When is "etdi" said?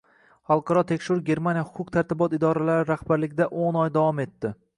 4.27-4.57